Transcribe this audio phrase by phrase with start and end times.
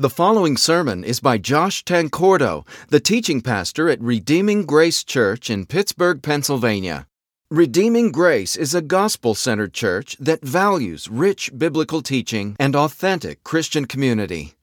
[0.00, 5.66] The following sermon is by Josh Tancordo, the teaching pastor at Redeeming Grace Church in
[5.66, 7.08] Pittsburgh, Pennsylvania.
[7.50, 13.86] Redeeming Grace is a gospel centered church that values rich biblical teaching and authentic Christian
[13.86, 14.54] community.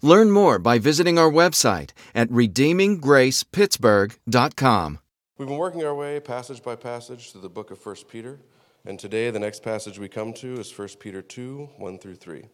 [0.00, 4.98] Learn more by visiting our website at redeeminggracepittsburgh.com.
[5.38, 8.38] We've been working our way passage by passage through the book of 1 Peter,
[8.84, 12.44] and today the next passage we come to is 1 Peter 2 1 through 3.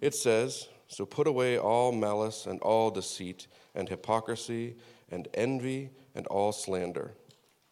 [0.00, 4.76] It says, So put away all malice and all deceit and hypocrisy
[5.10, 7.14] and envy and all slander.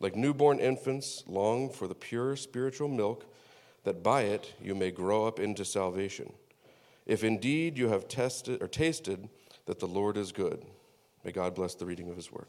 [0.01, 3.25] Like newborn infants, long for the pure spiritual milk,
[3.84, 6.33] that by it you may grow up into salvation.
[7.06, 9.29] If indeed you have tested or tasted
[9.67, 10.65] that the Lord is good.
[11.25, 12.47] May God bless the reading of his word.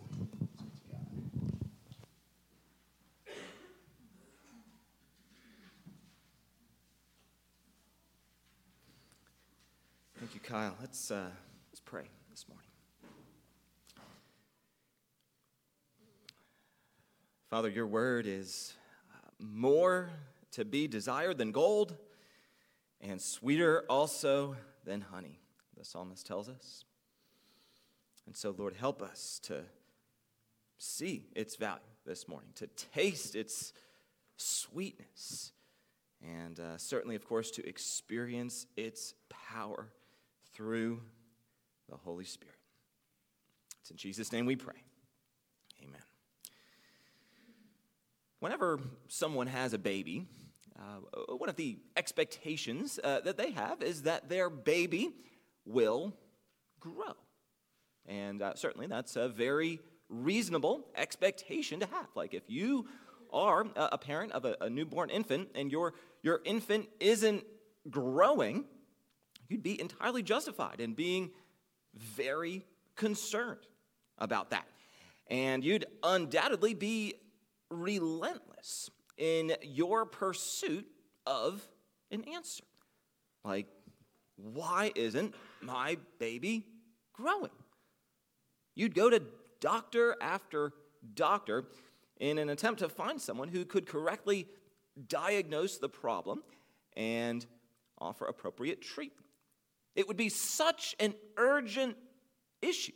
[10.54, 10.76] Kyle.
[10.80, 11.32] Let's, uh,
[11.72, 12.68] let's pray this morning.
[17.50, 18.74] Father, your word is
[19.12, 20.12] uh, more
[20.52, 21.96] to be desired than gold
[23.02, 25.40] and sweeter also than honey,
[25.76, 26.86] the psalmist tells us.
[28.28, 29.64] And so, Lord, help us to
[30.78, 33.74] see its value this morning, to taste its
[34.38, 35.52] sweetness,
[36.22, 39.90] and uh, certainly, of course, to experience its power
[40.54, 41.02] through
[41.90, 42.56] the Holy Spirit.
[43.82, 44.82] It's in Jesus' name we pray.
[45.84, 46.02] Amen.
[48.40, 50.26] Whenever someone has a baby,
[50.78, 55.12] uh, one of the expectations uh, that they have is that their baby
[55.66, 56.14] will
[56.80, 57.14] grow.
[58.06, 62.08] And uh, certainly that's a very reasonable expectation to have.
[62.16, 62.88] Like if you
[63.32, 67.44] are a parent of a, a newborn infant and your, your infant isn't
[67.90, 68.66] growing,
[69.54, 71.30] you'd be entirely justified in being
[71.96, 72.66] very
[72.96, 73.60] concerned
[74.18, 74.68] about that.
[75.28, 77.14] And you'd undoubtedly be
[77.70, 80.88] relentless in your pursuit
[81.28, 81.62] of
[82.10, 82.64] an answer.
[83.46, 83.68] Like,
[84.38, 86.66] why isn't my baby
[87.14, 87.52] growing?
[88.74, 89.22] You'd go to
[89.60, 90.74] doctor after
[91.14, 91.66] doctor
[92.20, 94.48] in an attempt to find someone who could correctly
[95.08, 96.42] diagnose the problem
[96.98, 97.46] and
[98.00, 99.24] offer appropriate treatment.
[99.96, 101.98] It would be such an urgent
[102.62, 102.94] issue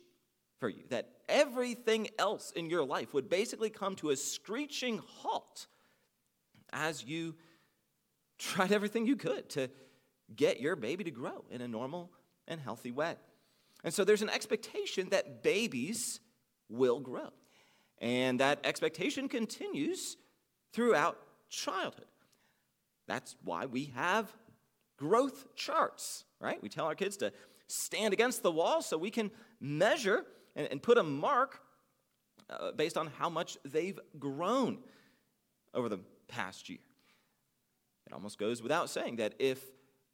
[0.59, 5.67] for you that everything else in your life would basically come to a screeching halt
[6.73, 7.35] as you
[8.37, 9.69] tried everything you could to
[10.35, 12.11] get your baby to grow in a normal
[12.47, 13.15] and healthy way.
[13.83, 16.19] And so there's an expectation that babies
[16.69, 17.29] will grow.
[17.99, 20.17] And that expectation continues
[20.73, 21.17] throughout
[21.49, 22.05] childhood.
[23.07, 24.31] That's why we have
[24.97, 26.61] growth charts, right?
[26.61, 27.31] We tell our kids to
[27.67, 30.25] stand against the wall so we can measure
[30.55, 31.61] and, and put a mark
[32.49, 34.79] uh, based on how much they've grown
[35.73, 36.79] over the past year.
[38.05, 39.61] It almost goes without saying that if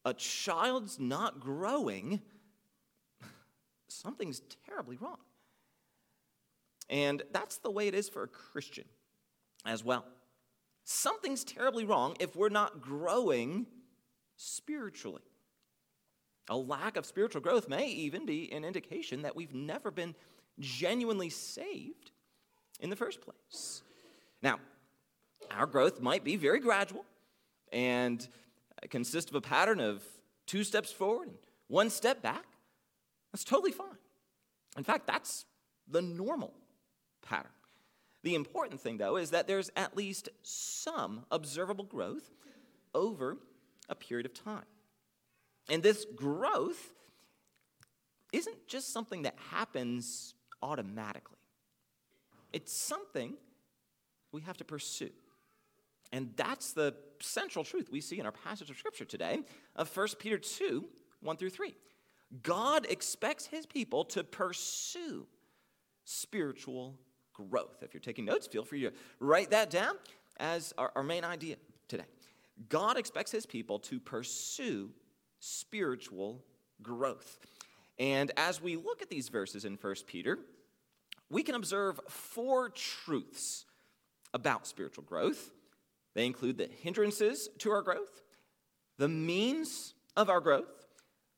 [0.03, 2.21] a child's not growing,
[3.87, 5.17] something's terribly wrong.
[6.89, 8.85] And that's the way it is for a Christian
[9.65, 10.05] as well.
[10.83, 13.67] Something's terribly wrong if we're not growing
[14.35, 15.21] spiritually.
[16.49, 20.15] A lack of spiritual growth may even be an indication that we've never been
[20.59, 22.11] genuinely saved
[22.79, 23.81] in the first place.
[24.41, 24.59] Now,
[25.51, 27.05] our growth might be very gradual
[27.71, 28.27] and
[28.89, 30.03] consist of a pattern of
[30.45, 31.37] two steps forward and
[31.67, 32.45] one step back.
[33.31, 33.97] That's totally fine.
[34.77, 35.45] In fact, that's
[35.87, 36.53] the normal
[37.21, 37.51] pattern.
[38.23, 42.29] The important thing, though, is that there's at least some observable growth
[42.93, 43.37] over
[43.89, 44.63] a period of time.
[45.69, 46.93] And this growth
[48.31, 51.37] isn't just something that happens automatically,
[52.51, 53.33] it's something
[54.31, 55.11] we have to pursue.
[56.11, 59.39] And that's the central truth we see in our passage of Scripture today
[59.75, 60.85] of 1 Peter 2
[61.21, 61.73] 1 through 3.
[62.41, 65.25] God expects his people to pursue
[66.03, 66.99] spiritual
[67.33, 67.77] growth.
[67.81, 69.95] If you're taking notes, feel free to write that down
[70.37, 71.55] as our, our main idea
[71.87, 72.05] today.
[72.69, 74.89] God expects his people to pursue
[75.43, 76.43] spiritual
[76.81, 77.39] growth.
[77.99, 80.39] And as we look at these verses in 1 Peter,
[81.29, 83.65] we can observe four truths
[84.33, 85.51] about spiritual growth
[86.13, 88.21] they include the hindrances to our growth,
[88.97, 90.85] the means of our growth,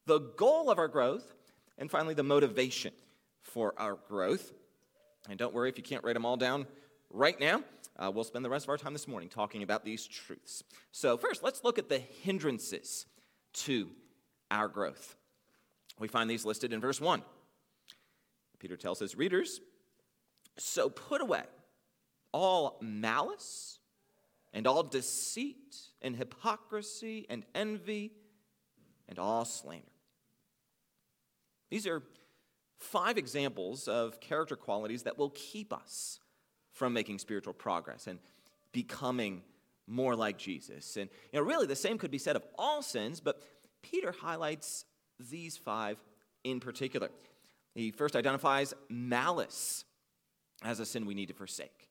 [0.06, 1.34] the goal of our growth,
[1.78, 2.94] and finally, the motivation
[3.42, 4.54] for our growth.
[5.30, 6.68] And don't worry if you can't write them all down
[7.10, 7.64] right now.
[7.98, 10.64] Uh, we'll spend the rest of our time this morning talking about these truths.
[10.92, 13.06] So, first, let's look at the hindrances
[13.56, 13.90] to
[14.52, 15.16] our growth.
[16.00, 17.22] We find these listed in verse 1.
[18.60, 19.62] Peter tells his readers
[20.58, 21.44] So put away
[22.32, 23.80] all malice
[24.54, 28.12] and all deceit and hypocrisy and envy
[29.08, 29.86] and all slander.
[31.70, 32.04] These are
[32.80, 36.20] five examples of character qualities that will keep us
[36.72, 38.20] from making spiritual progress and
[38.72, 39.42] becoming
[39.88, 40.98] more like Jesus.
[40.98, 43.42] And you know, really, the same could be said of all sins, but
[43.82, 44.86] Peter highlights
[45.20, 46.02] these five
[46.44, 47.10] in particular.
[47.74, 49.84] He first identifies malice
[50.64, 51.90] as a sin we need to forsake.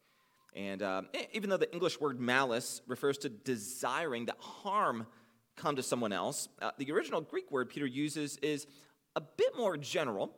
[0.55, 1.02] And uh,
[1.32, 5.06] even though the English word malice refers to desiring that harm
[5.56, 8.67] come to someone else, uh, the original Greek word Peter uses is
[9.17, 10.35] a bit more general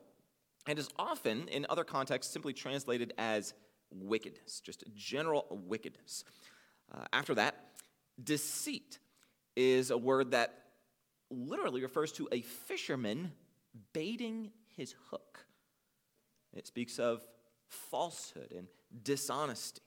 [0.67, 3.53] and is often, in other contexts, simply translated as
[3.91, 6.23] wickedness, just general wickedness.
[6.93, 7.55] Uh, after that,
[8.23, 8.99] deceit
[9.55, 10.53] is a word that
[11.29, 13.31] literally refers to a fisherman
[13.93, 15.45] baiting his hook.
[16.53, 17.21] It speaks of
[17.67, 18.67] falsehood and
[19.03, 19.81] dishonesty.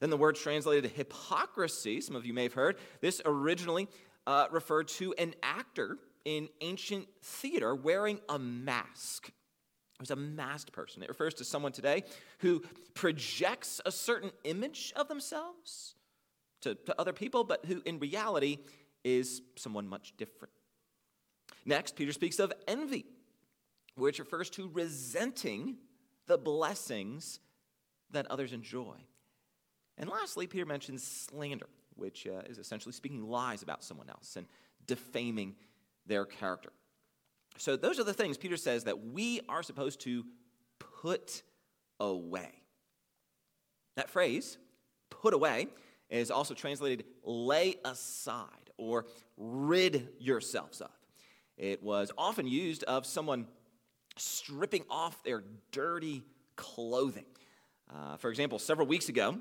[0.00, 3.88] Then the word translated hypocrisy, some of you may have heard, this originally
[4.26, 9.28] uh, referred to an actor in ancient theater wearing a mask.
[9.28, 11.02] It was a masked person.
[11.02, 12.04] It refers to someone today
[12.38, 12.62] who
[12.94, 15.94] projects a certain image of themselves
[16.62, 18.58] to, to other people, but who in reality
[19.04, 20.52] is someone much different.
[21.64, 23.04] Next, Peter speaks of envy,
[23.94, 25.76] which refers to resenting
[26.26, 27.40] the blessings
[28.10, 28.96] that others enjoy.
[29.98, 34.46] And lastly, Peter mentions slander, which uh, is essentially speaking lies about someone else and
[34.86, 35.54] defaming
[36.06, 36.72] their character.
[37.58, 40.24] So, those are the things Peter says that we are supposed to
[40.78, 41.42] put
[42.00, 42.50] away.
[43.96, 44.56] That phrase,
[45.10, 45.68] put away,
[46.10, 49.06] is also translated lay aside or
[49.36, 50.90] rid yourselves of.
[51.56, 53.46] It was often used of someone
[54.16, 56.22] stripping off their dirty
[56.56, 57.26] clothing.
[57.92, 59.38] Uh, for example, several weeks ago,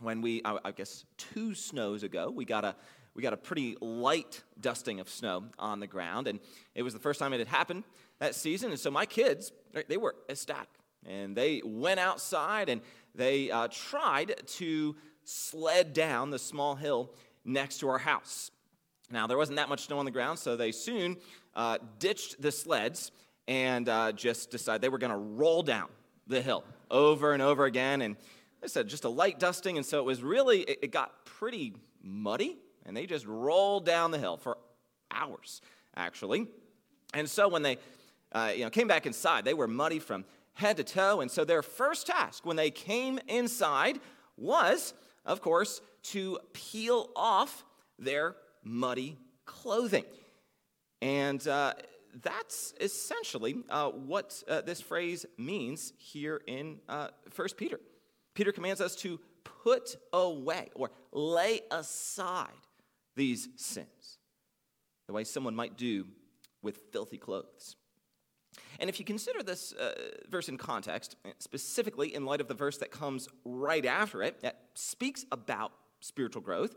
[0.00, 2.74] when we, I, I guess two snows ago, we got a
[3.14, 6.40] we got a pretty light dusting of snow on the ground, and
[6.74, 7.84] it was the first time it had happened
[8.20, 8.70] that season.
[8.70, 9.52] And so my kids,
[9.88, 10.70] they were ecstatic,
[11.06, 12.80] and they went outside and
[13.14, 17.10] they uh, tried to sled down the small hill
[17.44, 18.50] next to our house.
[19.10, 21.16] Now, there wasn't that much snow on the ground, so they soon
[21.54, 23.12] uh, ditched the sleds
[23.46, 25.88] and uh, just decided they were going to roll down
[26.26, 28.02] the hill over and over again.
[28.02, 28.16] And
[28.62, 31.74] I said, just a light dusting, and so it was really, it, it got pretty
[32.02, 34.56] muddy, and they just rolled down the hill for
[35.10, 35.60] hours,
[35.96, 36.46] actually.
[37.12, 37.78] And so when they
[38.32, 41.20] uh, you know, came back inside, they were muddy from head to toe.
[41.20, 44.00] And so their first task when they came inside
[44.36, 47.64] was, of course, to peel off
[47.98, 50.04] their muddy clothing.
[51.00, 51.74] And uh,
[52.22, 57.80] that's essentially uh, what uh, this phrase means here in uh, 1 Peter.
[58.34, 62.48] Peter commands us to put away or lay aside
[63.16, 64.18] these sins,
[65.06, 66.06] the way someone might do
[66.62, 67.76] with filthy clothes.
[68.82, 69.92] And if you consider this uh,
[70.28, 74.58] verse in context, specifically in light of the verse that comes right after it, that
[74.74, 75.70] speaks about
[76.00, 76.74] spiritual growth,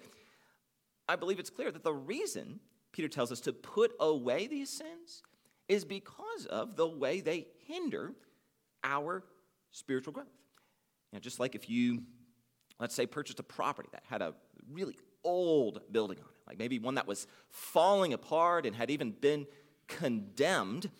[1.10, 2.60] I believe it's clear that the reason
[2.92, 5.24] Peter tells us to put away these sins
[5.68, 8.14] is because of the way they hinder
[8.84, 9.24] our
[9.72, 10.28] spiritual growth.
[11.22, 12.04] Just like if you,
[12.80, 14.36] let's say, purchased a property that had a
[14.72, 19.10] really old building on it, like maybe one that was falling apart and had even
[19.10, 19.48] been
[19.88, 20.92] condemned,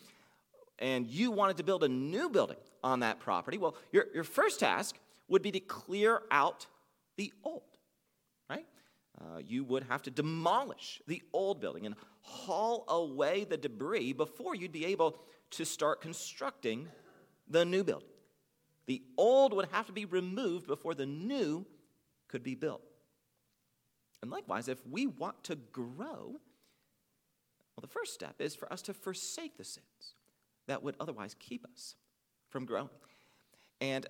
[0.78, 4.60] and you wanted to build a new building on that property, well, your, your first
[4.60, 6.66] task would be to clear out
[7.16, 7.62] the old
[9.20, 14.54] uh, you would have to demolish the old building and haul away the debris before
[14.54, 15.18] you'd be able
[15.50, 16.88] to start constructing
[17.48, 18.08] the new building.
[18.86, 21.64] The old would have to be removed before the new
[22.28, 22.82] could be built.
[24.22, 26.36] And likewise, if we want to grow,
[27.74, 30.14] well, the first step is for us to forsake the sins
[30.66, 31.94] that would otherwise keep us
[32.48, 32.88] from growing.
[33.80, 34.06] And,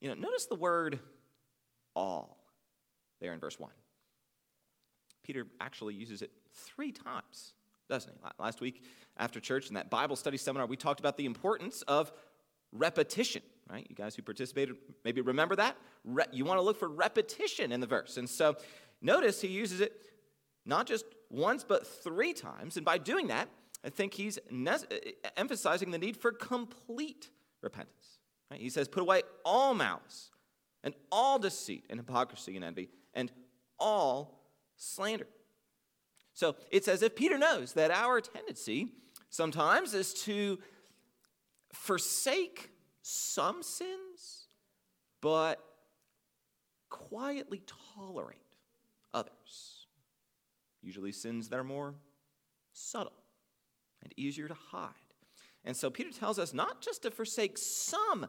[0.00, 0.98] you know, notice the word
[1.94, 2.38] all
[3.20, 3.70] there in verse 1.
[5.22, 7.54] Peter actually uses it three times,
[7.88, 8.18] doesn't he?
[8.38, 8.84] Last week
[9.16, 12.12] after church in that Bible study seminar, we talked about the importance of
[12.72, 13.86] repetition, right?
[13.88, 15.76] You guys who participated maybe remember that?
[16.04, 18.16] Re- you want to look for repetition in the verse.
[18.18, 18.56] And so
[19.02, 20.00] notice he uses it
[20.64, 22.76] not just once, but three times.
[22.76, 23.48] And by doing that,
[23.84, 27.30] I think he's ne- uh, emphasizing the need for complete
[27.62, 28.18] repentance.
[28.50, 28.60] Right?
[28.60, 30.30] He says, Put away all malice
[30.82, 33.30] and all deceit and hypocrisy and envy and
[33.78, 34.40] all
[34.76, 35.26] slander.
[36.32, 38.88] So it's as if Peter knows that our tendency
[39.30, 40.58] sometimes is to
[41.72, 42.70] forsake
[43.02, 44.48] some sins,
[45.20, 45.62] but
[46.90, 47.62] quietly
[47.94, 48.38] tolerate
[49.14, 49.86] others.
[50.82, 51.94] Usually sins that are more
[52.72, 53.12] subtle
[54.06, 54.90] and easier to hide.
[55.64, 58.28] And so Peter tells us not just to forsake some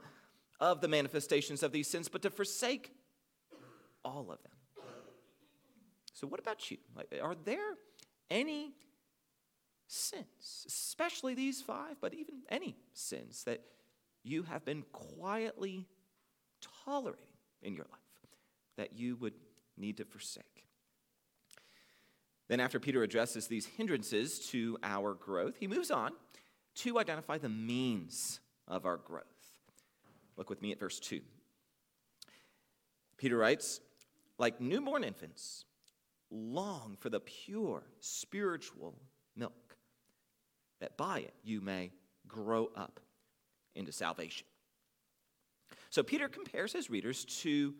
[0.60, 2.94] of the manifestations of these sins, but to forsake
[4.04, 4.86] all of them.
[6.14, 6.78] So, what about you?
[7.22, 7.76] Are there
[8.32, 8.74] any
[9.86, 13.62] sins, especially these five, but even any sins that
[14.24, 15.86] you have been quietly
[16.86, 18.32] tolerating in your life
[18.78, 19.36] that you would
[19.78, 20.57] need to forsake?
[22.48, 26.12] Then, after Peter addresses these hindrances to our growth, he moves on
[26.75, 29.24] to identify the means of our growth.
[30.38, 31.22] Look with me at verse 2.
[33.18, 33.82] Peter writes,
[34.38, 35.66] like newborn infants,
[36.30, 38.96] long for the pure spiritual
[39.36, 39.75] milk,
[40.80, 41.92] that by it you may
[42.27, 43.00] grow up
[43.75, 44.46] into salvation.
[45.89, 47.74] So Peter compares his readers to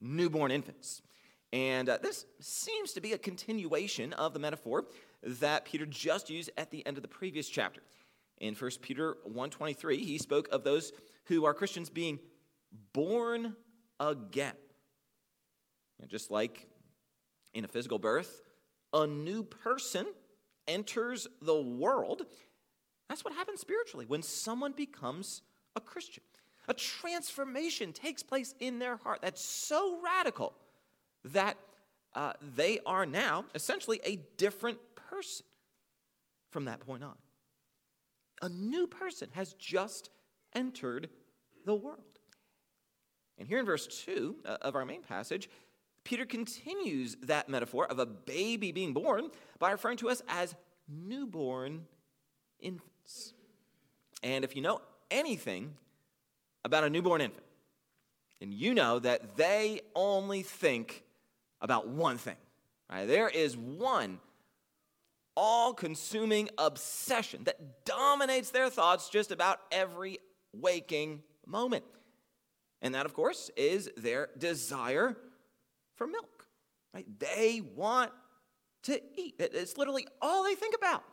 [0.00, 1.02] newborn infants.
[1.52, 4.84] And uh, this seems to be a continuation of the metaphor
[5.22, 7.80] that Peter just used at the end of the previous chapter.
[8.38, 10.92] In 1 Peter 1:23, he spoke of those
[11.24, 12.18] who are Christians being
[12.92, 13.56] born
[13.98, 14.54] again.
[16.00, 16.68] And just like
[17.54, 18.42] in a physical birth,
[18.92, 20.06] a new person
[20.66, 22.22] enters the world.
[23.08, 25.42] That's what happens spiritually when someone becomes
[25.74, 26.22] a Christian.
[26.68, 30.54] A transformation takes place in their heart that's so radical
[31.32, 31.56] that
[32.14, 34.78] uh, they are now essentially a different
[35.10, 35.46] person
[36.50, 37.14] from that point on.
[38.42, 40.10] A new person has just
[40.54, 41.08] entered
[41.64, 42.02] the world.
[43.38, 45.48] And here in verse 2 uh, of our main passage,
[46.04, 50.54] Peter continues that metaphor of a baby being born by referring to us as
[50.88, 51.84] newborn
[52.60, 53.34] infants.
[54.22, 54.80] And if you know
[55.10, 55.74] anything
[56.64, 57.44] about a newborn infant,
[58.40, 61.04] then you know that they only think
[61.60, 62.36] about one thing.
[62.90, 63.06] Right?
[63.06, 64.20] There is one
[65.36, 70.18] all consuming obsession that dominates their thoughts just about every
[70.52, 71.84] waking moment.
[72.82, 75.16] And that, of course, is their desire
[75.94, 76.46] for milk.
[76.94, 77.06] Right?
[77.18, 78.10] They want
[78.84, 79.34] to eat.
[79.38, 81.04] It's literally all they think about.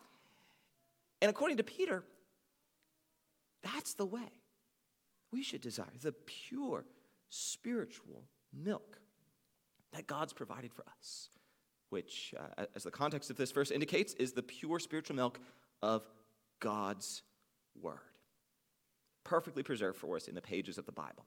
[1.22, 2.04] And according to Peter,
[3.64, 4.42] that's the way
[5.32, 6.86] we should desire the pure
[7.30, 8.24] spiritual
[8.54, 9.00] milk
[9.96, 11.30] that God's provided for us,
[11.90, 15.40] which, uh, as the context of this verse indicates, is the pure spiritual milk
[15.82, 16.08] of
[16.60, 17.24] God's
[17.82, 18.00] Word,
[19.24, 21.26] perfectly preserved for us in the pages of the Bible.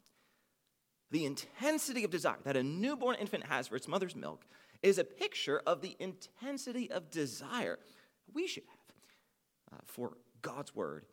[1.11, 4.45] The intensity of desire that a newborn infant has for its mother's milk
[4.83, 7.79] is a picture of the intensity of desire
[8.33, 11.07] we should have uh, for God's Word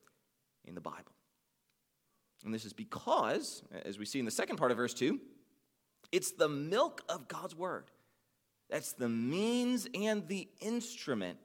[0.65, 1.13] in the Bible.
[2.43, 5.19] And this is because, as we see in the second part of verse 2,
[6.11, 7.91] it's the milk of God's Word
[8.69, 11.37] that's the means and the instrument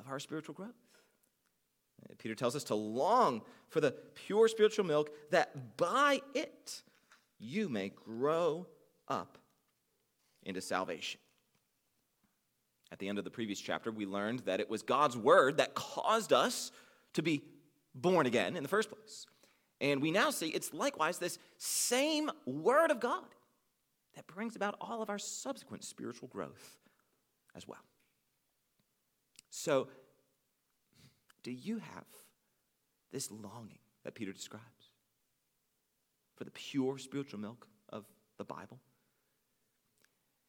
[0.00, 0.72] of our spiritual growth.
[2.18, 6.82] Peter tells us to long for the pure spiritual milk that by it
[7.38, 8.66] you may grow
[9.08, 9.38] up
[10.42, 11.20] into salvation.
[12.92, 15.74] At the end of the previous chapter, we learned that it was God's word that
[15.74, 16.70] caused us
[17.14, 17.42] to be
[17.94, 19.26] born again in the first place.
[19.80, 23.24] And we now see it's likewise this same word of God
[24.16, 26.78] that brings about all of our subsequent spiritual growth
[27.54, 27.84] as well.
[29.50, 29.88] So,
[31.42, 32.06] do you have
[33.12, 34.94] this longing that Peter describes?
[36.36, 38.04] for the pure spiritual milk of
[38.38, 38.78] the Bible?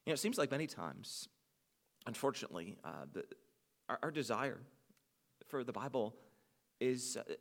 [0.06, 1.30] You know, it seems like many times,
[2.06, 3.24] unfortunately, uh, the,
[3.90, 4.60] our, our, desire
[5.48, 6.16] for the Bible
[6.80, 7.36] is uh, you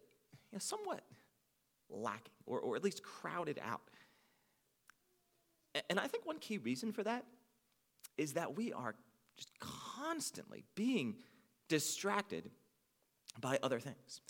[0.53, 1.03] know, somewhat
[1.91, 3.83] lacking or, or at least crowded out.
[5.91, 7.25] And I think one key reason for that
[8.17, 8.95] is that we are
[9.37, 11.17] just constantly being
[11.69, 12.51] distracted
[13.41, 14.21] by other things.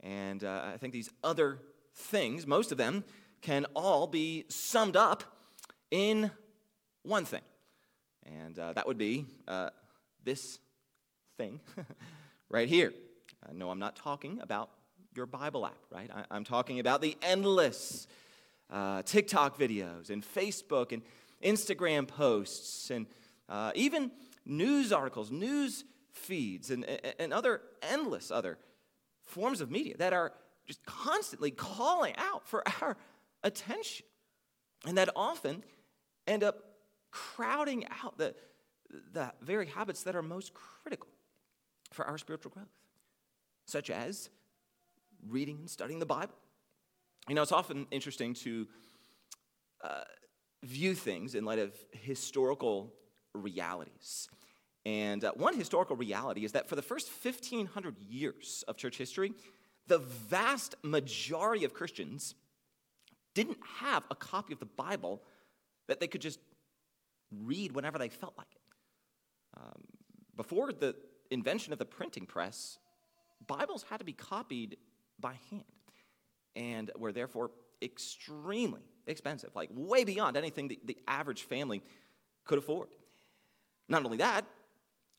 [0.00, 1.60] And uh, I think these other
[1.94, 3.04] things, most of them,
[3.40, 5.24] can all be summed up
[5.90, 6.30] in
[7.02, 7.42] one thing.
[8.24, 9.70] And uh, that would be uh,
[10.24, 10.58] this
[11.36, 11.60] thing
[12.48, 12.92] right here.
[13.52, 14.70] No, I'm not talking about
[15.14, 16.10] your Bible app, right?
[16.30, 18.06] I, am talking about the endless
[18.70, 21.02] uh, TikTok videos and Facebook and
[21.42, 23.06] Instagram posts and
[23.48, 24.10] uh, even
[24.46, 26.84] news articles, news feeds, and,
[27.18, 28.58] and other endless other
[29.22, 30.32] forms of media that are
[30.66, 32.96] just constantly calling out for our
[33.42, 34.06] attention
[34.86, 35.62] and that often
[36.26, 36.56] end up
[37.10, 38.34] crowding out the,
[39.12, 41.08] the very habits that are most critical
[41.92, 42.66] for our spiritual growth.
[43.66, 44.30] such as
[45.28, 46.34] reading and studying the Bible.
[47.28, 48.66] You know, it's often interesting to
[49.82, 50.02] uh,
[50.62, 52.92] view things in light of historical
[53.32, 54.28] realities.
[54.84, 59.32] And uh, one historical reality is that for the first 1,500 years of church history,
[59.86, 62.34] the vast majority of Christians
[63.34, 65.22] didn't have a copy of the Bible
[65.88, 66.40] that they could just
[67.30, 69.60] read whenever they felt like it.
[69.60, 69.82] Um,
[70.36, 70.94] before the
[71.30, 72.78] invention of the printing press,
[73.46, 74.76] Bibles had to be copied
[75.18, 75.64] by hand
[76.56, 77.50] and were therefore
[77.82, 81.82] extremely expensive, like way beyond anything the, the average family
[82.44, 82.88] could afford.
[83.88, 84.44] Not only that,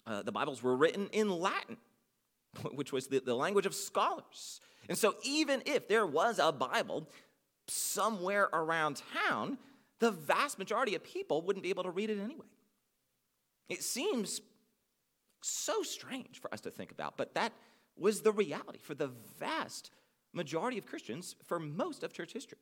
[0.07, 1.77] uh, the Bibles were written in Latin,
[2.73, 4.59] which was the, the language of scholars.
[4.87, 7.09] And so, even if there was a Bible
[7.67, 9.57] somewhere around town,
[9.99, 12.45] the vast majority of people wouldn't be able to read it anyway.
[13.69, 14.41] It seems
[15.41, 17.53] so strange for us to think about, but that
[17.97, 19.91] was the reality for the vast
[20.35, 22.59] majority of Christians for most of church history.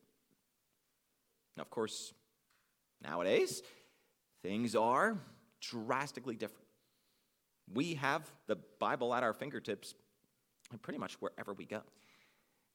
[1.56, 2.14] Now, of course,
[3.02, 3.62] nowadays,
[4.42, 5.18] things are
[5.60, 6.66] drastically different.
[7.72, 9.94] We have the Bible at our fingertips
[10.82, 11.82] pretty much wherever we go.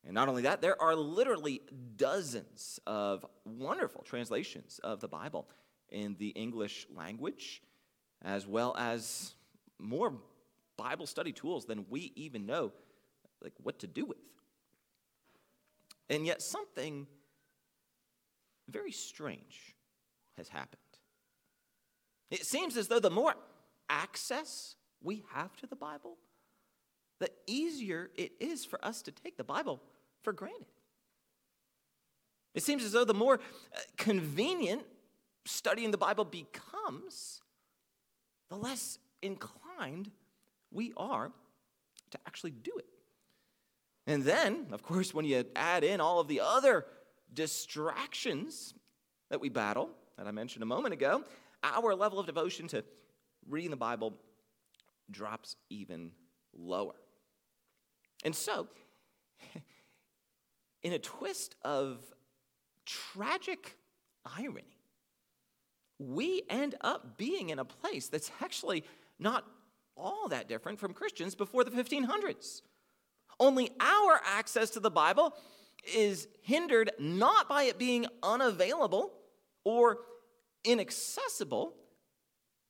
[0.05, 1.61] And not only that, there are literally
[1.97, 5.47] dozens of wonderful translations of the Bible
[5.89, 7.61] in the English language,
[8.23, 9.33] as well as
[9.77, 10.13] more
[10.77, 12.71] Bible study tools than we even know
[13.41, 14.17] like what to do with.
[16.09, 17.07] And yet something
[18.67, 19.75] very strange
[20.37, 20.79] has happened.
[22.31, 23.35] It seems as though the more
[23.89, 26.17] access we have to the Bible,
[27.19, 29.81] the easier it is for us to take the Bible
[30.23, 30.65] for granted.
[32.53, 34.83] It seems as though the more uh, convenient
[35.45, 37.41] studying the Bible becomes,
[38.49, 40.11] the less inclined
[40.71, 41.31] we are
[42.11, 42.85] to actually do it.
[44.09, 46.87] And then, of course, when you add in all of the other
[47.31, 48.73] distractions
[49.29, 51.23] that we battle, that I mentioned a moment ago,
[51.63, 52.83] our level of devotion to
[53.47, 54.15] reading the Bible
[55.11, 56.09] drops even
[56.57, 56.95] lower.
[58.25, 58.67] And so,
[60.81, 61.99] in a twist of
[62.87, 63.77] tragic
[64.25, 64.79] irony,
[65.99, 68.83] we end up being in a place that's actually
[69.19, 69.45] not
[69.95, 72.63] all that different from Christians before the 1500s.
[73.39, 75.33] Only our access to the Bible
[75.95, 79.13] is hindered not by it being unavailable
[79.63, 79.99] or
[80.63, 81.73] inaccessible,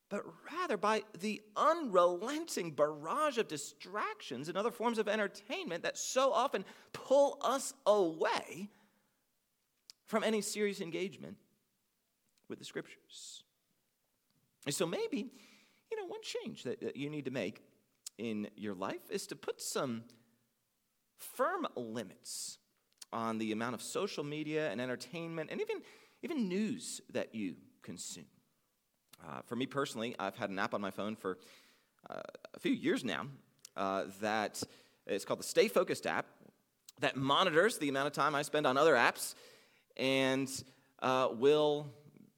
[0.09, 6.31] but rather by the unrelenting barrage of distractions and other forms of entertainment that so
[6.31, 8.69] often pull us away
[10.05, 11.37] from any serious engagement
[12.47, 13.43] with the scriptures.
[14.65, 15.31] And so maybe,
[15.91, 17.61] you know, one change that, that you need to make
[18.17, 20.03] in your life is to put some
[21.19, 22.57] firm limits
[23.11, 25.81] on the amount of social media and entertainment and even,
[26.23, 28.25] even news that you consume.
[29.25, 31.37] Uh, for me personally, I've had an app on my phone for
[32.09, 32.21] uh,
[32.53, 33.27] a few years now
[33.75, 34.61] uh, that
[35.05, 36.25] it's called the Stay Focused app
[36.99, 39.35] that monitors the amount of time I spend on other apps
[39.97, 40.49] and
[41.01, 41.87] uh, will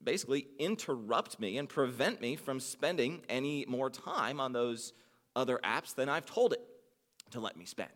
[0.03, 4.93] basically interrupt me and prevent me from spending any more time on those
[5.35, 6.61] other apps than I've told it
[7.31, 7.91] to let me spend.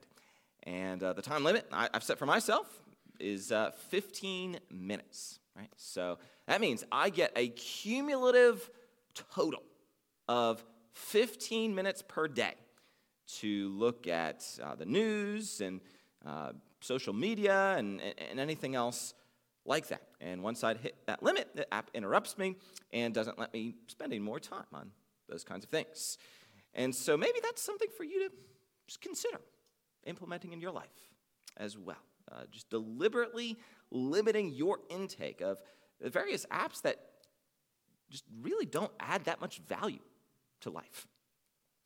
[0.65, 2.67] And uh, the time limit I, have set for myself
[3.19, 5.69] is uh, 15 minutes, right?
[5.77, 8.69] So that means I get a cumulative
[9.13, 9.63] total
[10.27, 12.55] of 15 minutes per day
[13.39, 15.81] to look at uh, the news and
[16.25, 19.13] uh, social media and, and anything else
[19.65, 20.01] like that.
[20.21, 22.55] And once I hit that limit, the app interrupts me
[22.93, 24.91] and doesn't let me spend any more time on
[25.27, 26.17] those kinds of things.
[26.73, 28.35] And so maybe that's something for you to
[28.87, 29.39] just consider
[30.05, 31.11] implementing in your life
[31.57, 31.97] as well.
[32.31, 33.57] Uh, just deliberately
[33.91, 35.61] limiting your intake of
[36.01, 36.97] the various apps that
[38.09, 39.99] just really don't add that much value
[40.61, 41.07] to life.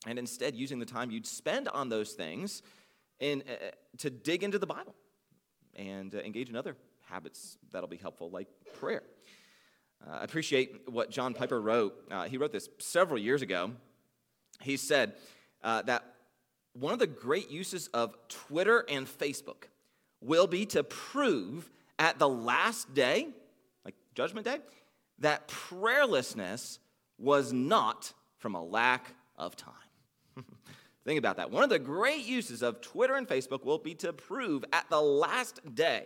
[0.07, 2.61] And instead, using the time you'd spend on those things
[3.19, 4.95] in, uh, to dig into the Bible
[5.75, 6.75] and uh, engage in other
[7.09, 8.47] habits that'll be helpful, like
[8.79, 9.03] prayer.
[10.05, 11.95] Uh, I appreciate what John Piper wrote.
[12.09, 13.71] Uh, he wrote this several years ago.
[14.61, 15.15] He said
[15.63, 16.03] uh, that
[16.79, 19.65] one of the great uses of Twitter and Facebook
[20.21, 23.27] will be to prove at the last day,
[23.83, 24.59] like Judgment Day,
[25.19, 26.79] that prayerlessness
[27.17, 29.73] was not from a lack of time.
[31.05, 31.51] Think about that.
[31.51, 35.01] One of the great uses of Twitter and Facebook will be to prove at the
[35.01, 36.05] last day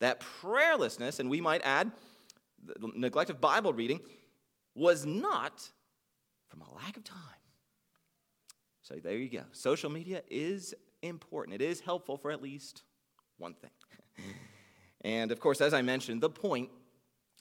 [0.00, 1.90] that prayerlessness, and we might add
[2.94, 4.00] neglect of Bible reading,
[4.74, 5.70] was not
[6.48, 7.35] from a lack of time.
[8.86, 9.42] So there you go.
[9.50, 10.72] Social media is
[11.02, 11.60] important.
[11.60, 12.84] It is helpful for at least
[13.36, 13.70] one thing.
[15.00, 16.70] and of course, as I mentioned, the point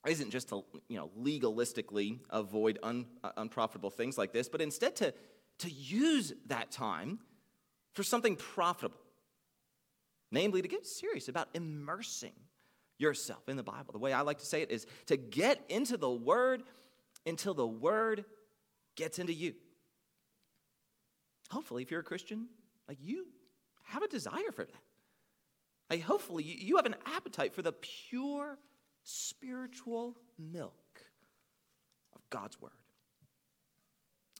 [0.07, 4.95] isn't just to you know legalistically avoid un, uh, unprofitable things like this, but instead
[4.95, 5.13] to,
[5.59, 7.19] to use that time
[7.93, 8.97] for something profitable.
[10.31, 12.33] Namely, to get serious about immersing
[12.97, 13.93] yourself in the Bible.
[13.93, 16.63] The way I like to say it is to get into the Word
[17.27, 18.25] until the Word
[18.95, 19.53] gets into you.
[21.51, 22.47] Hopefully, if you're a Christian,
[22.87, 23.27] like you
[23.83, 24.73] have a desire for that.
[25.89, 28.57] Like hopefully, you have an appetite for the pure
[29.03, 31.01] spiritual milk
[32.15, 32.71] of God's Word.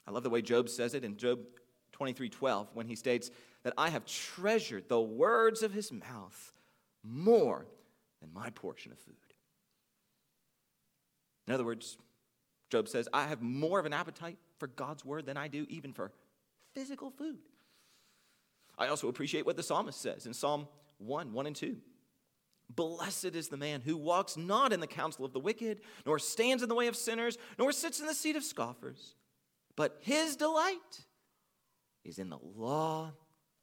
[0.08, 1.39] I love the way Job says it in Job
[1.94, 3.32] 23 12 when he states
[3.63, 6.54] that I have treasured the words of his mouth
[7.04, 7.65] more
[8.22, 9.15] than my portion of food.
[11.48, 11.98] In other words,
[12.70, 15.94] Job says, I have more of an appetite for God's word than I do even
[15.94, 16.12] for
[16.76, 17.40] physical food.
[18.78, 20.68] I also appreciate what the psalmist says in Psalm
[21.00, 21.78] 1 1 and 2.
[22.70, 26.64] Blessed is the man who walks not in the counsel of the wicked, nor stands
[26.64, 29.16] in the way of sinners, nor sits in the seat of scoffers,
[29.76, 31.06] but his delight
[32.04, 33.12] is in the law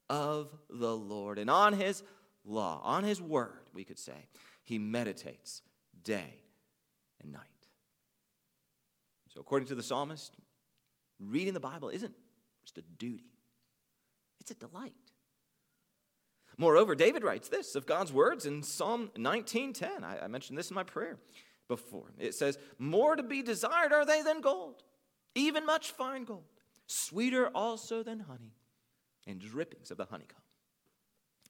[0.09, 1.38] of the Lord.
[1.38, 2.03] And on his
[2.44, 4.29] law, on his word, we could say,
[4.62, 5.62] he meditates
[6.05, 6.40] day
[7.20, 7.42] and night.
[9.35, 10.37] So, according to the psalmist,
[11.18, 12.14] reading the Bible isn't
[12.62, 13.38] just a duty,
[14.40, 14.92] it's a delight.
[16.59, 20.05] Moreover, David writes this of God's words in Psalm 19:10.
[20.05, 21.18] I, I mentioned this in my prayer
[21.68, 22.12] before.
[22.18, 24.83] It says, More to be desired are they than gold,
[25.35, 26.44] even much fine gold,
[26.87, 28.55] sweeter also than honey,
[29.27, 30.42] and drippings of the honeycomb.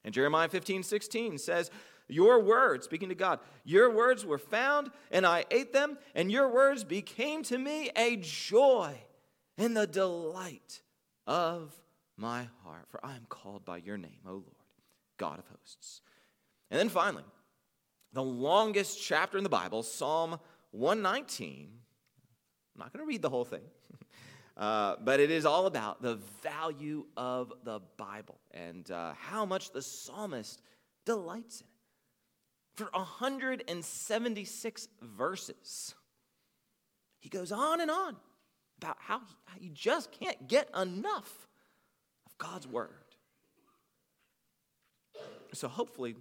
[0.04, 1.70] And Jeremiah 15, 16 says,
[2.08, 6.52] Your words, speaking to God, your words were found, and I ate them, and your
[6.52, 8.94] words became to me a joy
[9.58, 10.82] and the delight
[11.26, 11.72] of
[12.16, 12.86] my heart.
[12.90, 14.44] For I am called by your name, O Lord,
[15.18, 16.00] God of hosts.
[16.70, 17.24] And then finally,
[18.12, 20.38] the longest chapter in the Bible, Psalm
[20.72, 21.68] 119.
[22.74, 23.62] I'm not going to read the whole thing.
[24.54, 29.70] Uh, but it is all about the value of the Bible and uh, how much
[29.70, 30.60] the psalmist
[31.06, 31.72] delights in it.
[32.76, 35.94] For 176 verses,
[37.18, 38.16] he goes on and on
[38.82, 39.20] about how
[39.58, 41.48] he just can't get enough
[42.26, 42.90] of God's word.
[45.54, 46.16] So hopefully,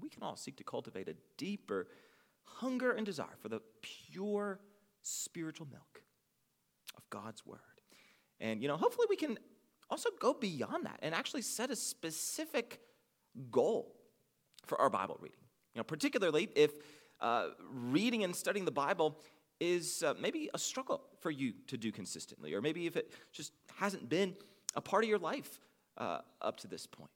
[0.00, 1.88] we can all seek to cultivate a deeper
[2.44, 4.60] hunger and desire for the pure
[5.02, 6.02] spiritual milk
[6.96, 7.58] of God's word.
[8.40, 9.38] And, you know, hopefully we can
[9.90, 12.80] also go beyond that and actually set a specific
[13.50, 13.96] goal
[14.64, 15.38] for our Bible reading.
[15.74, 16.72] You know, particularly if
[17.20, 19.18] uh, reading and studying the Bible
[19.60, 23.52] is uh, maybe a struggle for you to do consistently, or maybe if it just
[23.76, 24.34] hasn't been
[24.74, 25.60] a part of your life
[25.98, 27.10] uh, up to this point.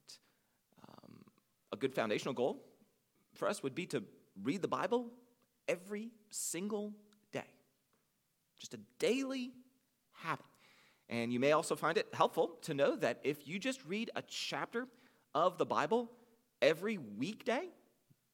[0.86, 1.24] Um,
[1.72, 2.62] a good foundational goal
[3.32, 4.04] for us would be to
[4.42, 5.06] read the Bible
[5.68, 6.92] every single
[7.32, 7.48] day,
[8.58, 9.52] just a daily
[10.12, 10.44] habit.
[11.08, 14.22] And you may also find it helpful to know that if you just read a
[14.22, 14.86] chapter
[15.34, 16.10] of the Bible
[16.62, 17.68] every weekday,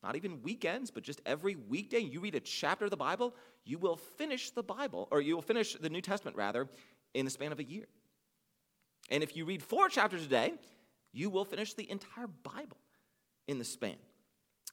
[0.02, 3.34] not even weekends, but just every weekday, you read a chapter of the Bible,
[3.64, 6.68] you will finish the Bible, or you will finish the New Testament rather,
[7.14, 7.86] in the span of a year.
[9.10, 10.54] And if you read four chapters a day,
[11.12, 12.78] you will finish the entire Bible
[13.48, 13.96] in the span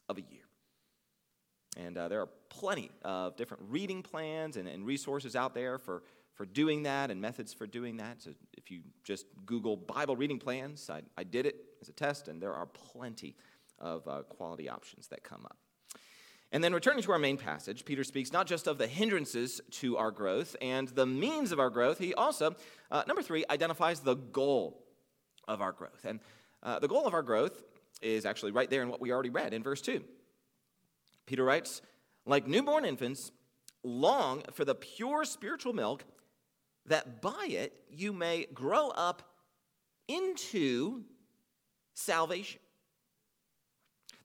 [0.08, 0.44] of a year.
[1.76, 6.04] And uh, there are plenty of different reading plans and, and resources out there for
[6.38, 8.22] for doing that and methods for doing that.
[8.22, 12.28] So if you just Google Bible reading plans, I, I did it as a test,
[12.28, 13.36] and there are plenty
[13.80, 15.58] of uh, quality options that come up.
[16.52, 19.98] And then returning to our main passage, Peter speaks not just of the hindrances to
[19.98, 22.56] our growth and the means of our growth, he also,
[22.90, 24.82] uh, number three, identifies the goal
[25.48, 26.06] of our growth.
[26.06, 26.20] And
[26.64, 27.64] uh, the goal of our growth
[28.02, 30.02] is actually right there in what we already read in verse 2.
[31.26, 31.82] Peter writes,
[32.26, 33.32] like newborn infants,
[33.84, 36.06] long for the pure spiritual milk
[36.86, 39.24] that by it you may grow up
[40.08, 41.04] into
[41.94, 42.60] salvation.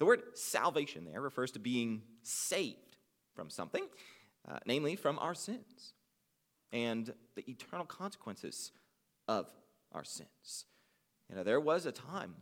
[0.03, 2.97] The word salvation there refers to being saved
[3.37, 3.85] from something,
[4.49, 5.95] uh, namely from our sins
[6.73, 8.73] and the eternal consequences
[9.29, 9.49] of
[9.93, 10.65] our sins.
[11.31, 12.35] You know, there was a time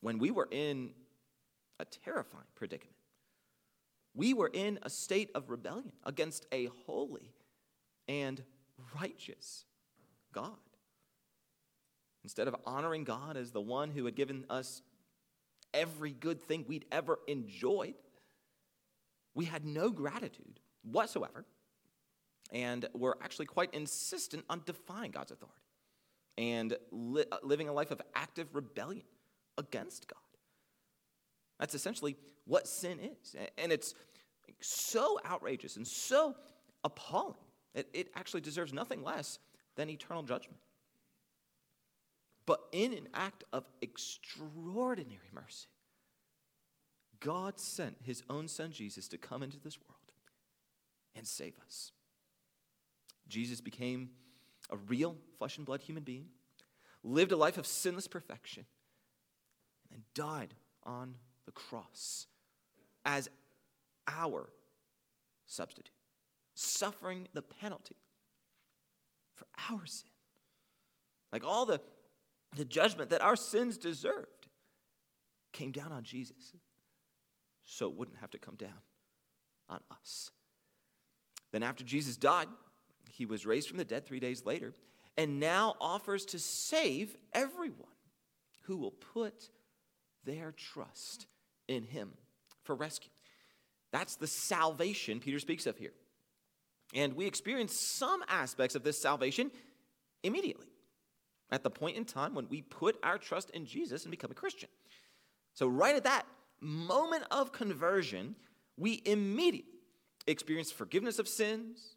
[0.00, 0.92] when we were in
[1.78, 2.96] a terrifying predicament.
[4.14, 7.34] We were in a state of rebellion against a holy
[8.08, 8.42] and
[8.98, 9.66] righteous
[10.32, 10.56] God.
[12.24, 14.80] Instead of honoring God as the one who had given us
[15.74, 17.94] every good thing we'd ever enjoyed,
[19.34, 21.44] we had no gratitude whatsoever
[22.52, 25.60] and were actually quite insistent on defying God's authority
[26.38, 29.04] and li- uh, living a life of active rebellion
[29.58, 30.18] against God.
[31.58, 33.34] That's essentially what sin is.
[33.58, 33.94] And it's
[34.60, 36.34] so outrageous and so
[36.84, 37.34] appalling
[37.74, 39.38] that it actually deserves nothing less
[39.76, 40.58] than eternal judgment.
[42.46, 45.66] But in an act of extraordinary mercy,
[47.20, 50.12] God sent his own son Jesus to come into this world
[51.16, 51.90] and save us.
[53.28, 54.10] Jesus became
[54.70, 56.26] a real flesh and blood human being,
[57.02, 58.64] lived a life of sinless perfection,
[59.90, 60.54] and then died
[60.84, 62.26] on the cross
[63.04, 63.28] as
[64.06, 64.50] our
[65.46, 65.90] substitute,
[66.54, 67.96] suffering the penalty
[69.34, 70.10] for our sin.
[71.32, 71.80] Like all the,
[72.54, 74.48] the judgment that our sins deserved
[75.52, 76.54] came down on Jesus,
[77.64, 78.82] so it wouldn't have to come down
[79.68, 80.30] on us.
[81.52, 82.48] Then, after Jesus died,
[83.10, 84.74] he was raised from the dead three days later,
[85.16, 87.88] and now offers to save everyone
[88.62, 89.50] who will put
[90.24, 91.26] their trust
[91.68, 92.12] in him
[92.62, 93.10] for rescue.
[93.92, 95.94] That's the salvation Peter speaks of here.
[96.94, 99.50] And we experience some aspects of this salvation
[100.22, 100.66] immediately
[101.50, 104.34] at the point in time when we put our trust in Jesus and become a
[104.34, 104.68] Christian.
[105.54, 106.26] So, right at that
[106.60, 108.34] moment of conversion,
[108.76, 109.70] we immediately
[110.26, 111.96] experience forgiveness of sins,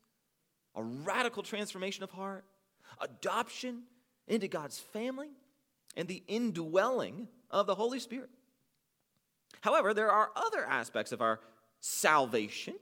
[0.76, 2.46] a radical transformation of heart,
[3.02, 3.84] adoption
[4.28, 5.30] into God's family,
[5.98, 8.30] and the indwelling of the Holy Spirit.
[9.62, 11.40] However, there are other aspects of our
[11.80, 12.76] salvation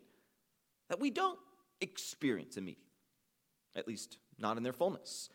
[0.90, 1.40] that we don't
[1.82, 2.84] experience immediately,
[3.76, 5.30] at least not in their fullness.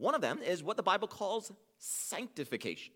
[0.00, 2.94] One of them is what the Bible calls sanctification,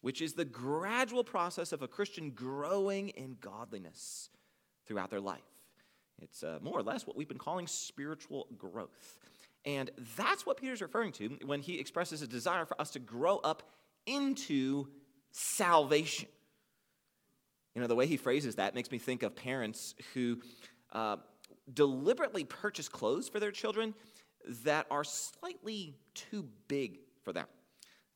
[0.00, 4.30] which is the gradual process of a Christian growing in godliness
[4.86, 5.42] throughout their life.
[6.22, 9.18] It's uh, more or less what we've been calling spiritual growth.
[9.66, 13.36] And that's what Peter's referring to when he expresses a desire for us to grow
[13.36, 13.62] up
[14.06, 14.86] into
[15.32, 16.28] salvation.
[17.74, 20.40] You know, the way he phrases that makes me think of parents who
[20.90, 21.16] uh,
[21.70, 23.94] deliberately purchase clothes for their children
[24.64, 27.46] that are slightly too big for them.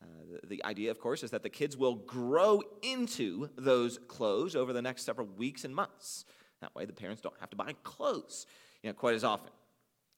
[0.03, 0.07] Uh,
[0.43, 4.73] the, the idea, of course, is that the kids will grow into those clothes over
[4.73, 6.25] the next several weeks and months.
[6.61, 8.47] That way, the parents don't have to buy clothes
[8.83, 9.51] you know, quite as often.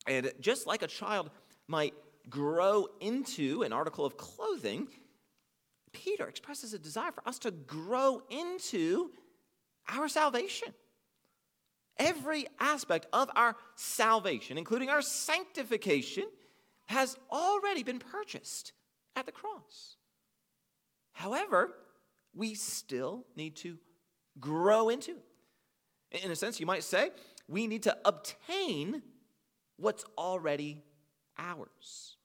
[0.06, 1.30] And just like a child
[1.68, 1.94] might
[2.28, 4.88] grow into an article of clothing,
[5.92, 9.10] Peter expresses a desire for us to grow into
[9.88, 10.68] our salvation.
[11.98, 16.24] Every aspect of our salvation, including our sanctification,
[16.86, 18.72] has already been purchased
[19.14, 19.96] at the cross.
[21.12, 21.74] However,
[22.34, 23.78] we still need to
[24.38, 25.12] grow into
[26.10, 26.24] it.
[26.24, 27.10] In a sense, you might say,
[27.48, 29.02] we need to obtain
[29.76, 30.82] what's already
[31.38, 32.16] ours.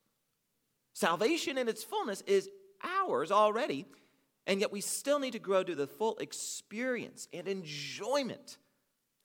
[0.93, 2.49] Salvation in its fullness is
[2.83, 3.85] ours already
[4.47, 8.57] and yet we still need to grow to the full experience and enjoyment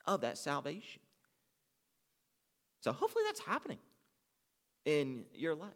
[0.07, 1.01] of that salvation.
[2.81, 3.79] So hopefully that's happening
[4.85, 5.71] in your life.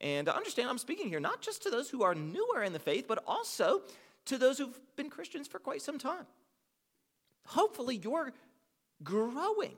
[0.00, 3.06] And understand, I'm speaking here not just to those who are newer in the faith,
[3.06, 3.82] but also
[4.26, 6.26] to those who've been Christians for quite some time.
[7.46, 8.32] Hopefully, you're
[9.02, 9.74] growing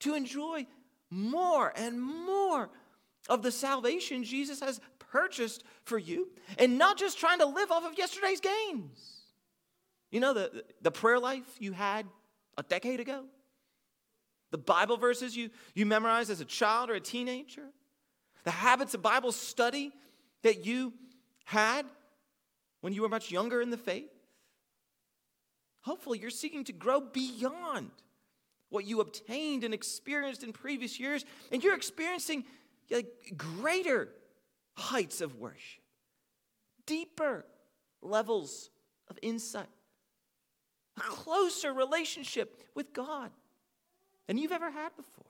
[0.00, 0.66] to enjoy
[1.10, 2.70] more and more
[3.28, 6.28] of the salvation Jesus has purchased for you
[6.58, 9.22] and not just trying to live off of yesterday's gains.
[10.10, 12.06] You know, the, the prayer life you had
[12.56, 13.24] a decade ago,
[14.50, 17.66] the Bible verses you, you memorized as a child or a teenager,
[18.44, 19.92] the habits of Bible study
[20.42, 20.92] that you
[21.44, 21.86] had
[22.80, 24.10] when you were much younger in the faith.
[25.82, 27.90] Hopefully, you're seeking to grow beyond
[28.68, 32.44] what you obtained and experienced in previous years, and you're experiencing
[33.36, 34.08] greater
[34.74, 35.82] heights of worship,
[36.86, 37.44] deeper
[38.02, 38.70] levels
[39.08, 39.68] of insight,
[41.00, 43.30] closer relationship with God
[44.26, 45.24] than you've ever had before.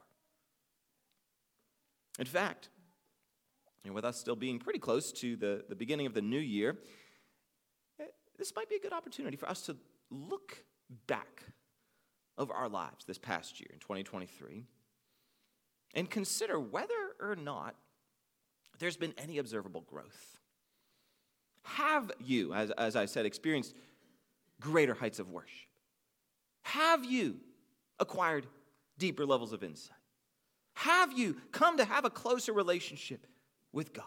[2.19, 2.69] In fact,
[3.85, 6.77] and with us still being pretty close to the, the beginning of the new year,
[7.99, 8.05] eh,
[8.39, 9.77] this might be a good opportunity for us to
[10.11, 10.65] look
[11.07, 11.45] back
[12.37, 14.65] over our lives this past year in 2023
[15.95, 17.75] and consider whether or not
[18.79, 20.39] there's been any observable growth?
[21.63, 23.75] Have you, as, as I said, experienced
[24.61, 25.69] greater heights of worship?
[26.63, 27.37] Have you
[27.99, 28.47] acquired
[28.99, 29.97] deeper levels of insight?
[30.75, 33.27] Have you come to have a closer relationship
[33.73, 34.05] with God?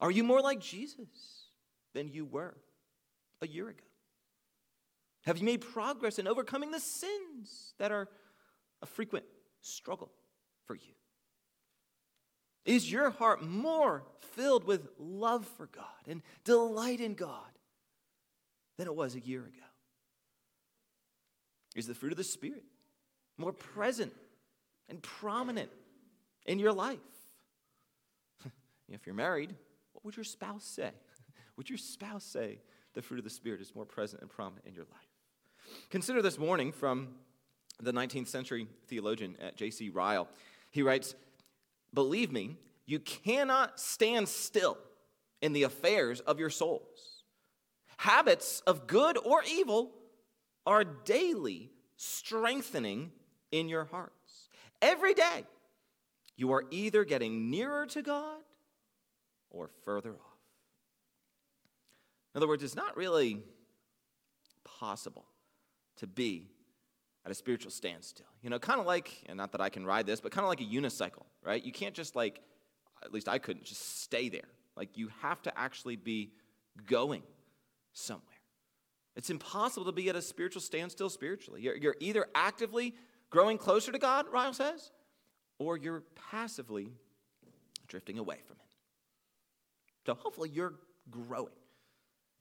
[0.00, 1.48] Are you more like Jesus
[1.94, 2.54] than you were
[3.40, 3.84] a year ago?
[5.24, 8.08] Have you made progress in overcoming the sins that are
[8.82, 9.24] a frequent
[9.62, 10.10] struggle
[10.66, 10.92] for you?
[12.66, 17.53] Is your heart more filled with love for God and delight in God
[18.76, 19.66] than it was a year ago?
[21.74, 22.64] Is the fruit of the Spirit
[23.36, 24.12] more present
[24.88, 25.70] and prominent
[26.46, 26.98] in your life?
[28.88, 29.54] if you're married,
[29.92, 30.90] what would your spouse say?
[31.56, 32.58] Would your spouse say
[32.94, 35.78] the fruit of the Spirit is more present and prominent in your life?
[35.88, 37.14] Consider this warning from
[37.80, 39.90] the 19th century theologian uh, at J.C.
[39.90, 40.28] Ryle.
[40.70, 41.14] He writes,
[41.92, 42.56] Believe me,
[42.86, 44.78] you cannot stand still
[45.40, 47.13] in the affairs of your souls.
[48.04, 49.90] Habits of good or evil
[50.66, 53.10] are daily strengthening
[53.50, 54.50] in your hearts.
[54.82, 55.46] Every day,
[56.36, 58.42] you are either getting nearer to God
[59.48, 60.38] or further off.
[62.34, 63.40] In other words, it's not really
[64.64, 65.24] possible
[65.96, 66.50] to be
[67.24, 68.26] at a spiritual standstill.
[68.42, 70.50] You know, kind of like, and not that I can ride this, but kind of
[70.50, 71.64] like a unicycle, right?
[71.64, 72.42] You can't just like,
[73.02, 74.50] at least I couldn't, just stay there.
[74.76, 76.32] Like, you have to actually be
[76.86, 77.22] going
[77.94, 78.28] somewhere.
[79.16, 81.62] It's impossible to be at a spiritual standstill spiritually.
[81.62, 82.94] You're, you're either actively
[83.30, 84.90] growing closer to God, Ryle says,
[85.58, 86.92] or you're passively
[87.88, 88.66] drifting away from Him.
[90.06, 90.74] So hopefully you're
[91.10, 91.52] growing.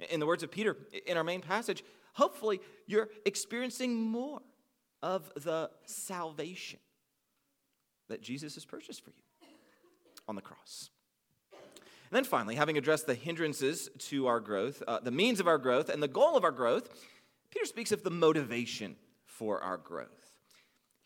[0.10, 4.42] In the words of Peter in our main passage, hopefully you're experiencing more
[5.02, 6.80] of the salvation
[8.10, 9.48] that Jesus has purchased for you
[10.28, 10.90] on the cross.
[12.14, 15.58] And then finally, having addressed the hindrances to our growth, uh, the means of our
[15.58, 16.88] growth, and the goal of our growth,
[17.50, 20.36] Peter speaks of the motivation for our growth.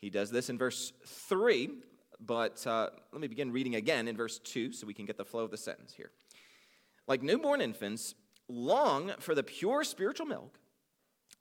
[0.02, 1.70] He does this in verse 3,
[2.20, 5.24] but uh, let me begin reading again in verse 2 so we can get the
[5.24, 6.10] flow of the sentence here.
[7.06, 8.14] Like newborn infants,
[8.46, 10.58] long for the pure spiritual milk,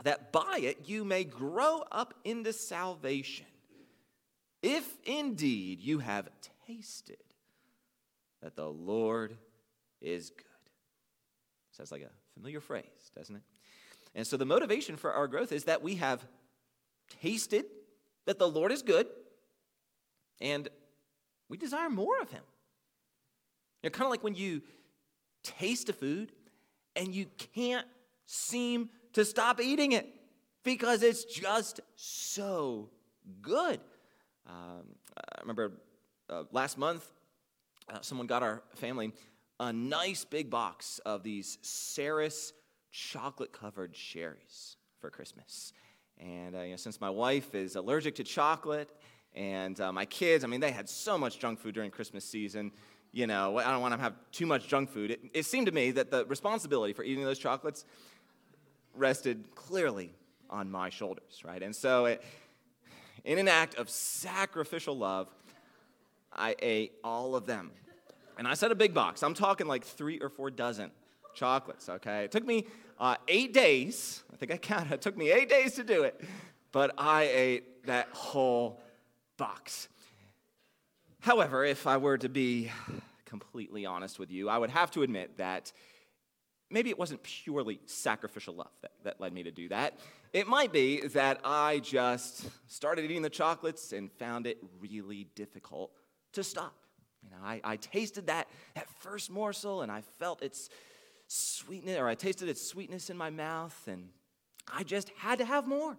[0.05, 3.47] that by it you may grow up into salvation,
[4.63, 6.29] if indeed you have
[6.65, 7.17] tasted
[8.41, 9.35] that the Lord
[10.01, 10.43] is good.
[11.71, 13.41] Sounds like a familiar phrase, doesn't it?
[14.15, 16.25] And so the motivation for our growth is that we have
[17.21, 17.65] tasted
[18.25, 19.07] that the Lord is good
[20.41, 20.67] and
[21.49, 22.41] we desire more of Him.
[23.81, 24.61] You know, kind of like when you
[25.43, 26.31] taste a food
[26.95, 27.85] and you can't
[28.25, 30.07] seem to stop eating it
[30.63, 32.89] because it's just so
[33.41, 33.79] good.
[34.47, 34.83] Um,
[35.15, 35.73] I remember
[36.29, 37.05] uh, last month,
[37.89, 39.13] uh, someone got our family
[39.59, 42.53] a nice big box of these Ceres
[42.91, 45.73] chocolate covered cherries for Christmas.
[46.19, 48.89] And uh, you know, since my wife is allergic to chocolate,
[49.35, 52.71] and uh, my kids, I mean, they had so much junk food during Christmas season.
[53.11, 55.11] You know, I don't want to have too much junk food.
[55.11, 57.85] It, it seemed to me that the responsibility for eating those chocolates
[58.95, 60.11] rested clearly
[60.49, 61.61] on my shoulders, right?
[61.61, 62.23] And so, it,
[63.25, 65.27] in an act of sacrificial love,
[66.33, 67.71] I ate all of them
[68.37, 69.23] and I said a big box.
[69.23, 70.91] I'm talking like three or four dozen
[71.33, 72.23] chocolates, okay?
[72.23, 72.65] It took me
[72.99, 74.23] uh, eight days.
[74.33, 74.93] I think I counted.
[74.93, 76.21] It took me eight days to do it.
[76.71, 78.79] But I ate that whole
[79.37, 79.87] box.
[81.19, 82.71] However, if I were to be
[83.25, 85.71] completely honest with you, I would have to admit that
[86.69, 89.97] maybe it wasn't purely sacrificial love that, that led me to do that.
[90.33, 95.91] It might be that I just started eating the chocolates and found it really difficult
[96.33, 96.75] to stop.
[97.27, 100.69] You know, I, I tasted that, that first morsel and I felt its
[101.27, 104.09] sweetness, or I tasted its sweetness in my mouth, and
[104.71, 105.97] I just had to have more.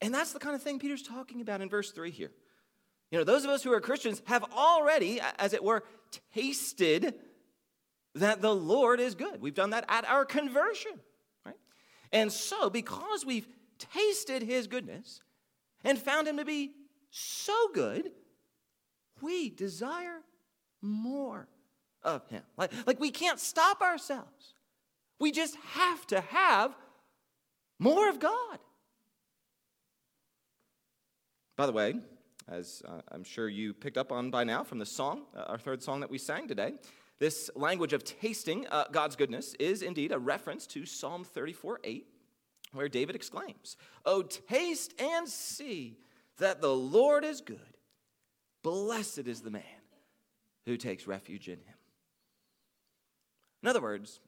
[0.00, 2.32] And that's the kind of thing Peter's talking about in verse 3 here.
[3.10, 5.84] You know, those of us who are Christians have already, as it were,
[6.34, 7.14] tasted
[8.14, 9.40] that the Lord is good.
[9.40, 10.92] We've done that at our conversion,
[11.46, 11.56] right?
[12.10, 13.46] And so, because we've
[13.78, 15.20] tasted his goodness
[15.84, 16.72] and found him to be
[17.10, 18.10] so good,
[19.20, 20.22] we desire
[20.82, 21.48] more
[22.02, 22.42] of Him.
[22.58, 24.54] Like, like we can't stop ourselves.
[25.18, 26.74] We just have to have
[27.78, 28.58] more of God.
[31.56, 31.94] By the way,
[32.48, 35.58] as uh, I'm sure you picked up on by now from the song, uh, our
[35.58, 36.74] third song that we sang today,
[37.18, 42.06] this language of tasting uh, God's goodness is indeed a reference to Psalm 34 8,
[42.72, 45.98] where David exclaims, Oh, taste and see
[46.38, 47.58] that the Lord is good.
[48.62, 49.81] Blessed is the man
[50.66, 51.74] who takes refuge in him.
[53.62, 54.20] In other words,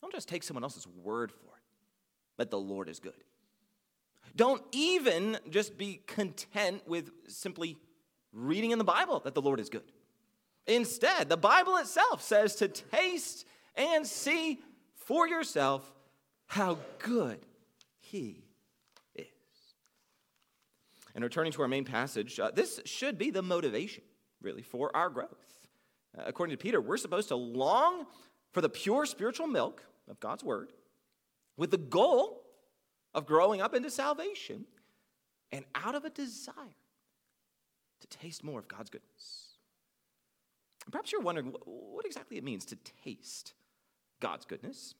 [0.00, 1.62] don't just take someone else's word for it
[2.38, 3.12] that the Lord is good.
[4.34, 7.76] Don't even just be content with simply
[8.32, 9.90] reading in the Bible that the Lord is good.
[10.66, 13.46] Instead, the Bible itself says to taste
[13.76, 14.60] and see
[14.94, 15.90] for yourself
[16.46, 17.38] how good
[17.98, 18.44] He
[19.14, 19.26] is.
[21.14, 24.02] And returning to our main passage, uh, this should be the motivation
[24.40, 25.68] really, for our growth.
[26.16, 28.06] Uh, according to Peter, we're supposed to long
[28.52, 30.72] for the pure spiritual milk of God's word
[31.56, 32.42] with the goal
[33.14, 34.66] of growing up into salvation
[35.52, 36.54] and out of a desire
[38.00, 39.56] to taste more of God's goodness.
[40.90, 43.54] Perhaps you're wondering what exactly it means to taste
[44.20, 44.94] God's goodness.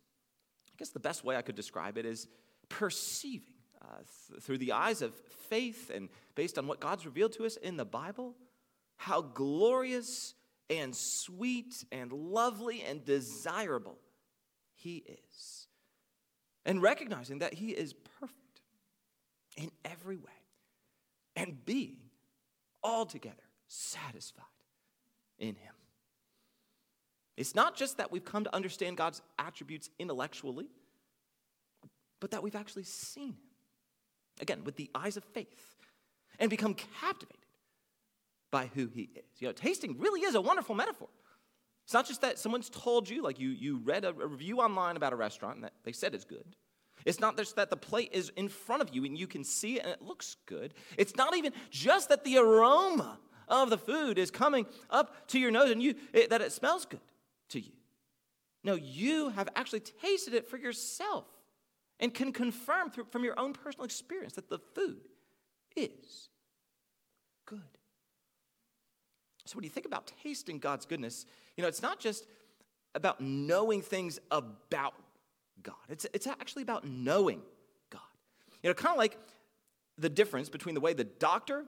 [0.68, 2.26] I guess the best way I could describe it is
[2.68, 5.14] perceiving uh, th- through the eyes of
[5.48, 8.34] faith and based on what God's revealed to us in the Bible
[8.96, 10.34] how glorious
[10.68, 13.98] and sweet and lovely and desirable
[14.74, 15.68] He is.
[16.64, 18.60] And recognizing that He is perfect
[19.56, 20.24] in every way
[21.36, 21.98] and being
[22.82, 23.36] altogether
[23.68, 24.44] satisfied
[25.38, 25.74] in Him.
[27.36, 30.68] It's not just that we've come to understand God's attributes intellectually,
[32.18, 33.36] but that we've actually seen Him.
[34.40, 35.76] Again, with the eyes of faith,
[36.38, 37.45] and become captivated
[38.50, 39.24] by who He is.
[39.38, 41.08] You know, tasting really is a wonderful metaphor.
[41.84, 44.96] It's not just that someone's told you, like you, you read a, a review online
[44.96, 46.56] about a restaurant and that they said it's good.
[47.04, 49.76] It's not just that the plate is in front of you and you can see
[49.76, 50.74] it and it looks good.
[50.98, 55.52] It's not even just that the aroma of the food is coming up to your
[55.52, 57.00] nose and you it, that it smells good
[57.50, 57.70] to you.
[58.64, 61.26] No, you have actually tasted it for yourself
[62.00, 65.08] and can confirm through, from your own personal experience that the food
[65.76, 66.28] is
[67.46, 67.60] good.
[69.46, 71.24] So when you think about tasting God's goodness,
[71.56, 72.26] you know, it's not just
[72.94, 74.94] about knowing things about
[75.62, 75.74] God.
[75.88, 77.42] It's, it's actually about knowing
[77.90, 78.00] God.
[78.62, 79.18] You know, kind of like
[79.98, 81.64] the difference between the way the doctor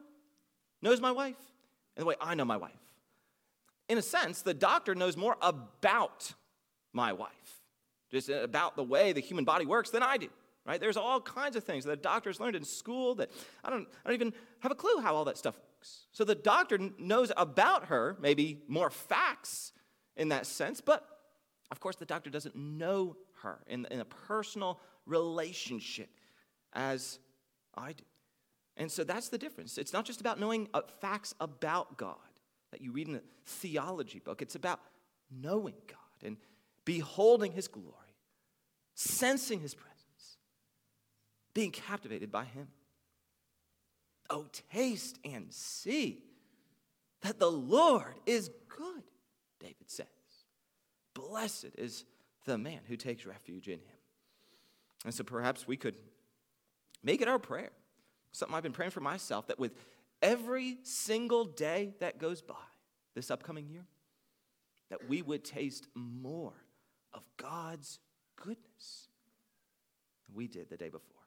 [0.82, 1.36] knows my wife
[1.96, 2.72] and the way I know my wife.
[3.88, 6.34] In a sense, the doctor knows more about
[6.92, 7.62] my wife,
[8.10, 10.28] just about the way the human body works than I do.
[10.68, 10.78] Right?
[10.78, 13.30] There's all kinds of things that doctors learned in school that
[13.64, 16.04] I don't, I don't even have a clue how all that stuff works.
[16.12, 19.72] So the doctor knows about her, maybe more facts
[20.14, 21.08] in that sense, but
[21.70, 26.10] of course, the doctor doesn't know her in, in a personal relationship
[26.74, 27.18] as
[27.74, 28.04] I do.
[28.76, 29.78] And so that's the difference.
[29.78, 32.16] It's not just about knowing uh, facts about God
[32.72, 34.80] that you read in a theology book, it's about
[35.30, 36.36] knowing God and
[36.84, 37.94] beholding His glory,
[38.94, 39.87] sensing His presence,
[41.54, 42.68] being captivated by Him.
[44.30, 46.22] Oh, taste and see
[47.22, 49.02] that the Lord is good,
[49.58, 50.06] David says.
[51.14, 52.04] Blessed is
[52.44, 53.98] the man who takes refuge in him.
[55.04, 55.96] And so perhaps we could
[57.02, 57.70] make it our prayer,
[58.32, 59.72] something I've been praying for myself, that with
[60.22, 62.54] every single day that goes by
[63.14, 63.84] this upcoming year,
[64.90, 66.54] that we would taste more
[67.12, 67.98] of God's
[68.36, 69.08] goodness
[70.26, 71.17] than we did the day before.